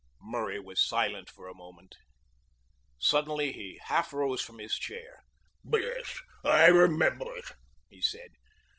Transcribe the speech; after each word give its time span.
Murray 0.23 0.59
was 0.59 0.83
silent 0.83 1.29
for 1.29 1.47
a 1.47 1.53
moment. 1.53 1.95
Suddenly 2.97 3.51
he 3.51 3.79
half 3.83 4.11
rose 4.11 4.41
from 4.41 4.57
his 4.57 4.73
chair. 4.73 5.21
"Yes 5.63 6.17
I 6.43 6.69
remember 6.69 7.37
it," 7.37 7.51
he 7.87 8.01
said. 8.01 8.31